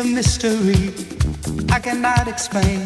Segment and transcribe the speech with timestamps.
[0.00, 0.94] a mystery
[1.70, 2.80] I cannot explain.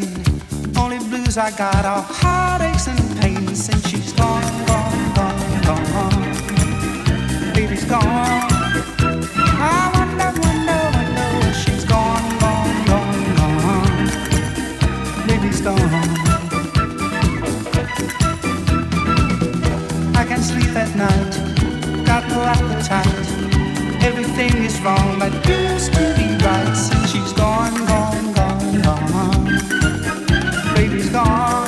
[0.76, 7.54] Only blues I got are heartaches and pains since she's gone, gone, gone, gone.
[7.54, 8.43] Baby's gone.
[31.14, 31.63] star.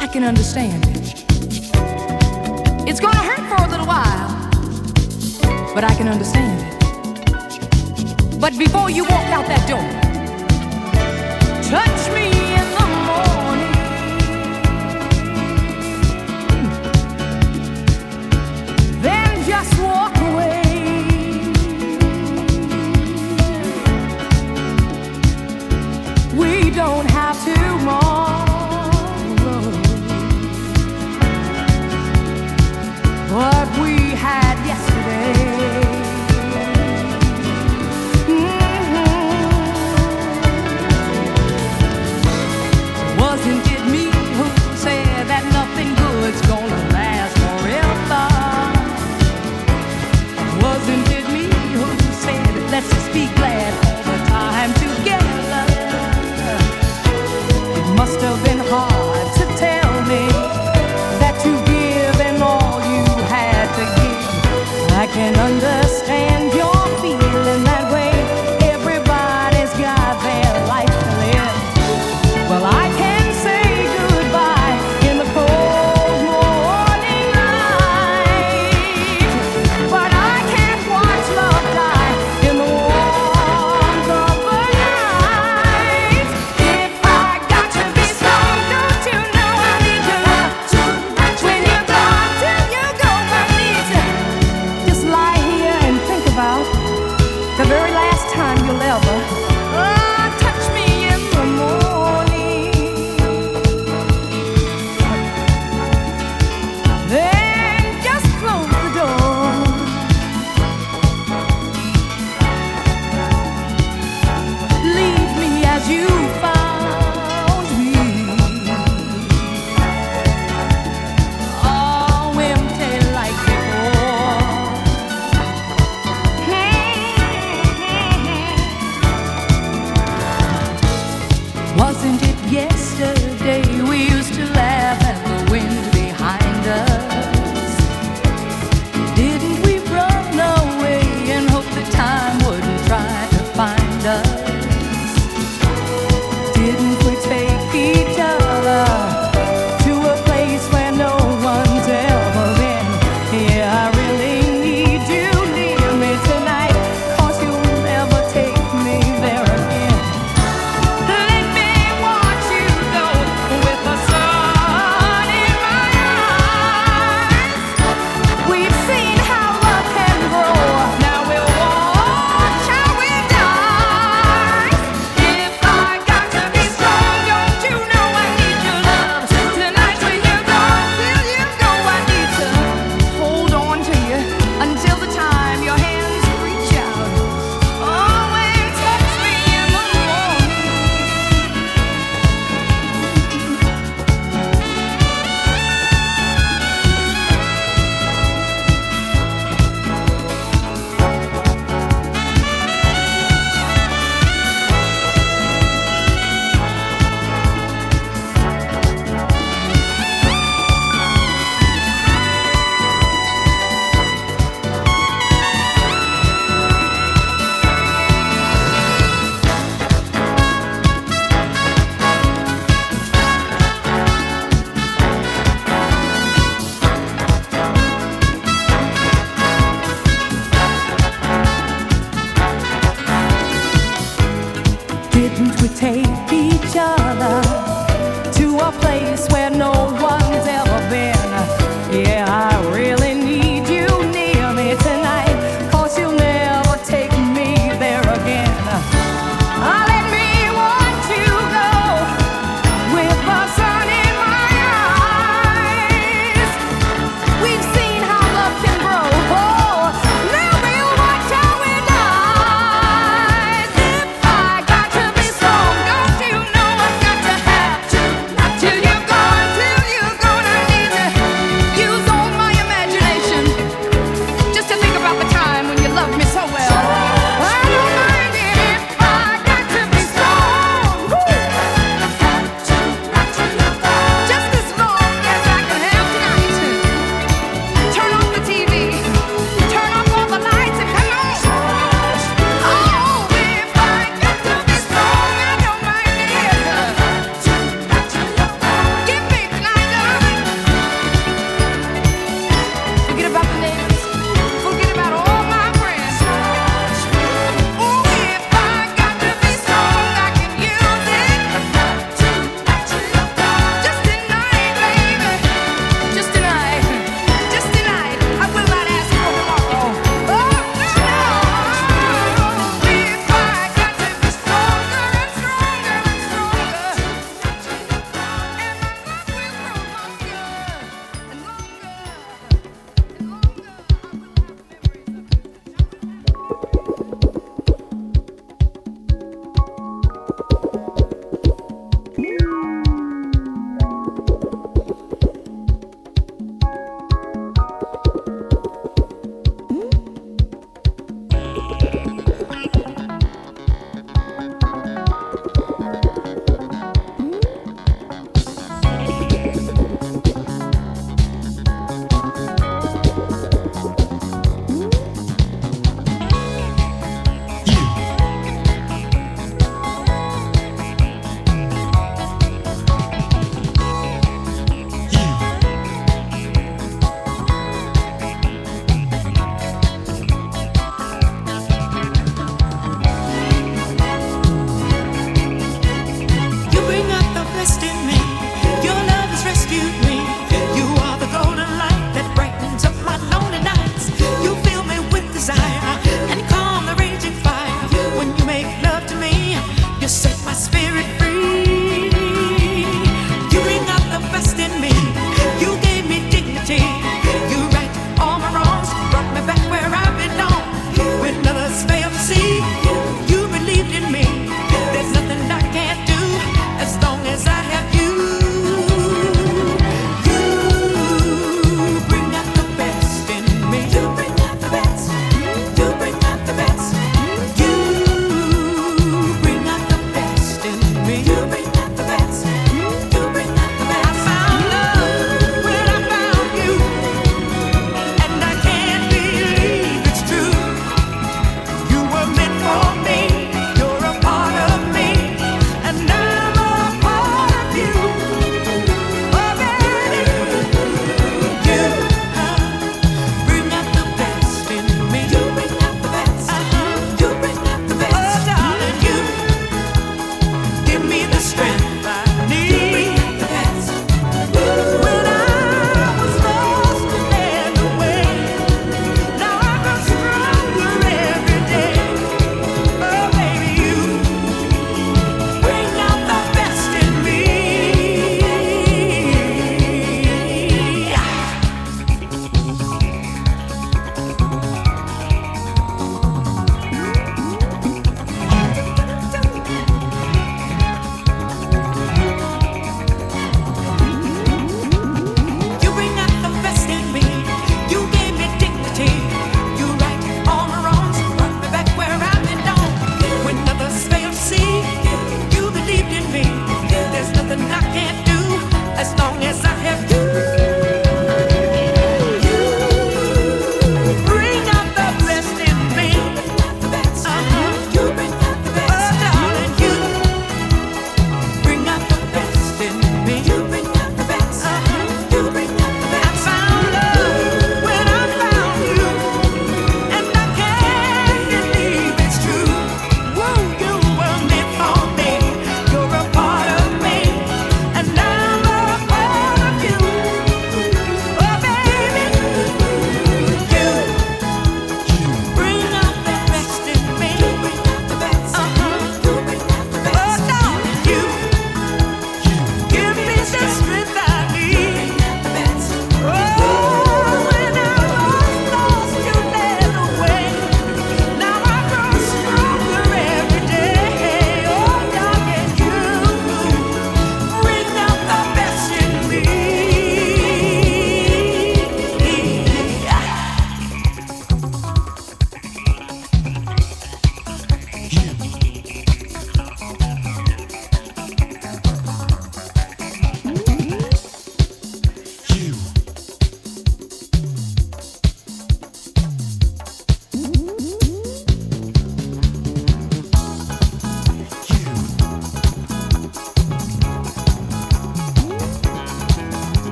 [0.00, 1.24] I can understand it.
[2.88, 4.48] It's gonna hurt for a little while,
[5.74, 8.40] but I can understand it.
[8.40, 9.82] But before you walk out that door,
[11.68, 12.47] touch me.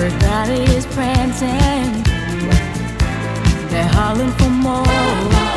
[0.00, 2.08] Me up, I'll dance.
[3.94, 5.49] I'll dance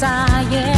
[0.00, 0.75] to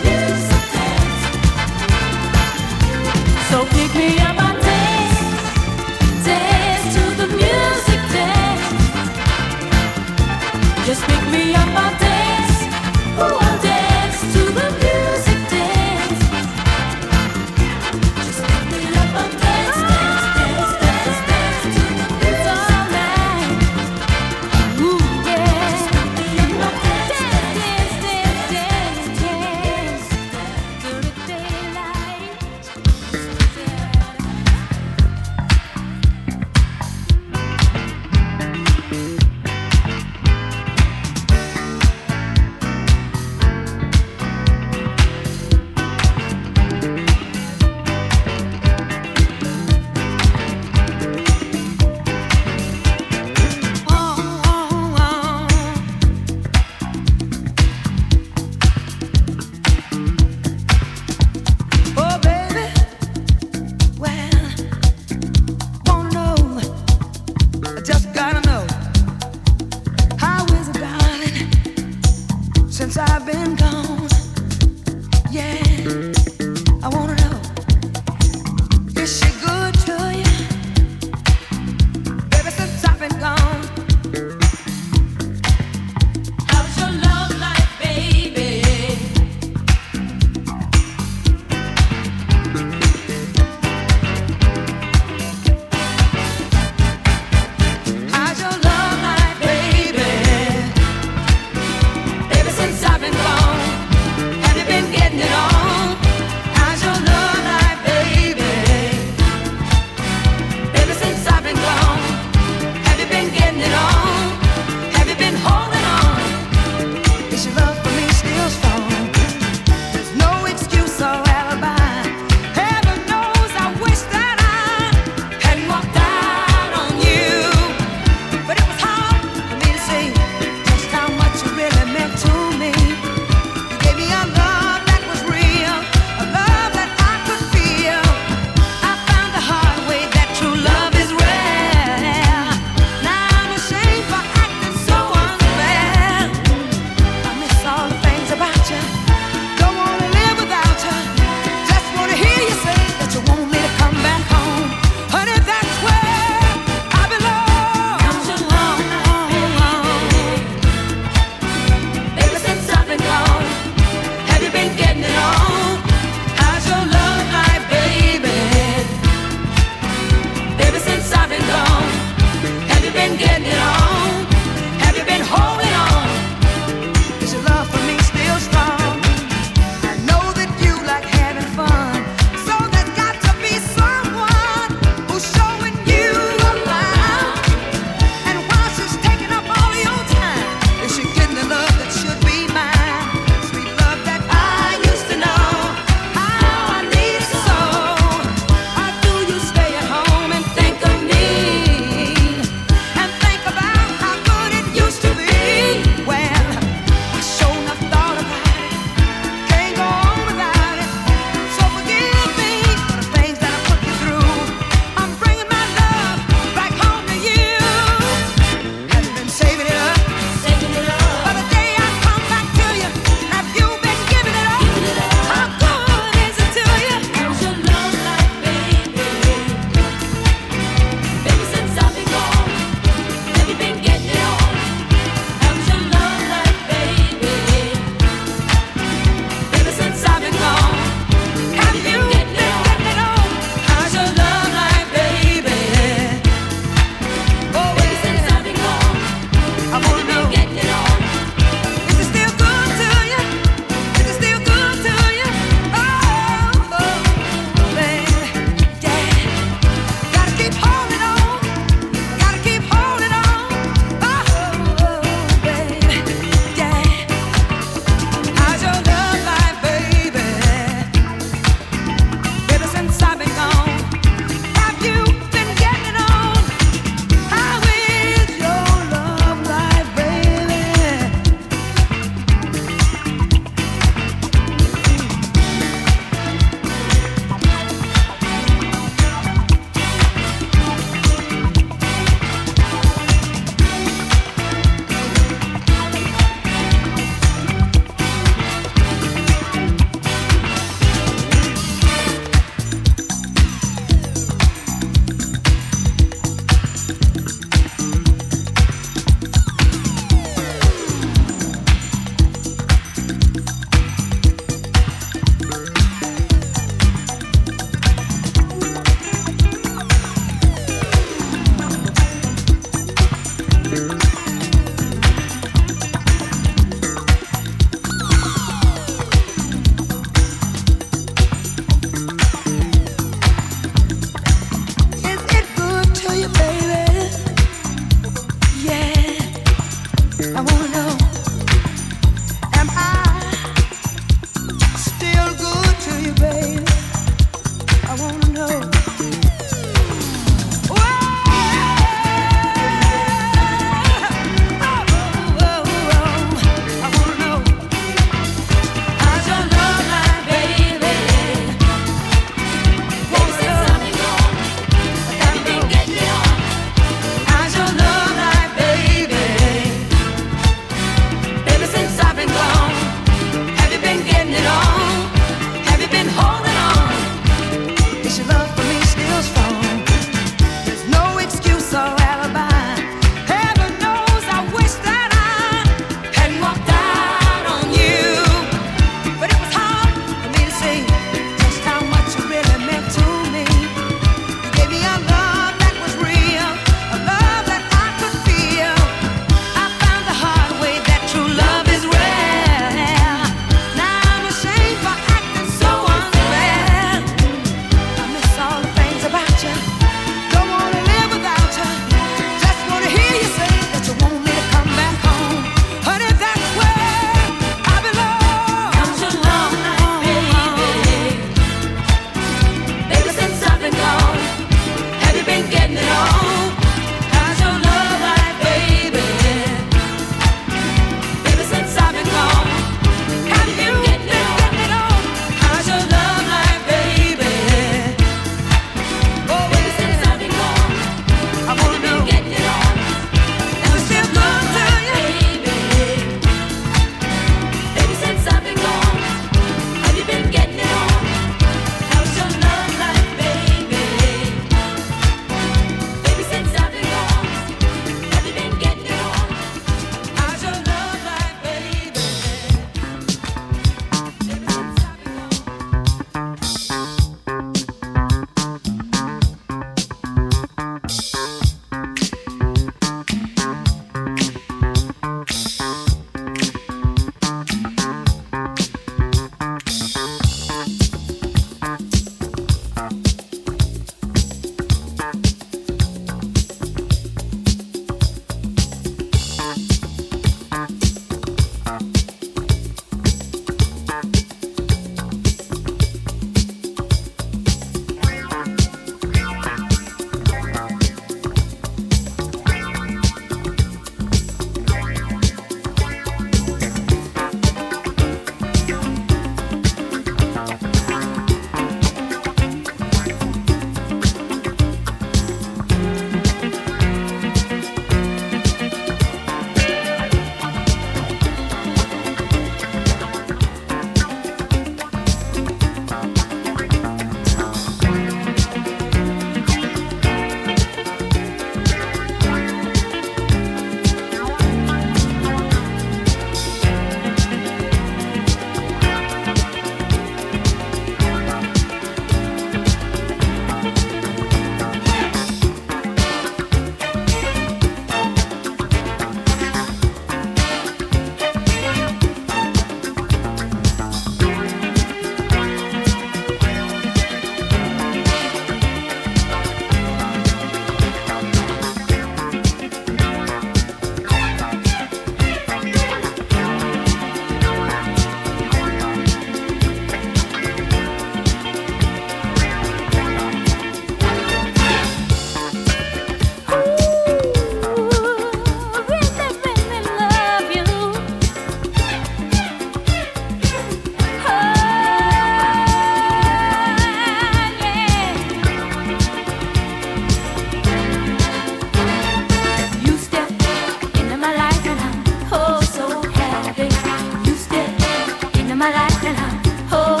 [599.73, 600.00] Oh.